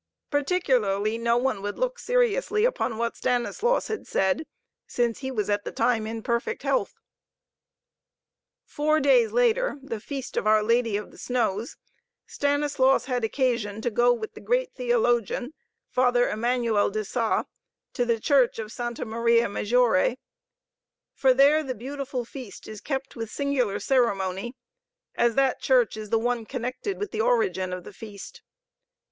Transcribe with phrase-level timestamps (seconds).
[0.31, 4.47] Particularly no one would look seriously upon what Stanislaus had said,
[4.87, 6.95] since he was at the time in perfect health.
[8.65, 11.77] Four days later, the feast of our Lady of the Snows,
[12.25, 15.53] Stanislaus had occasion to go with the great theologian,
[15.91, 17.43] Father Emmanuel de Sa,
[17.93, 20.17] to the church of Santa Maria Maggiore.
[21.13, 24.55] For there the beautiful feast is kept with singular ceremony,
[25.13, 28.41] as that church is the one connected with the origin of the feast.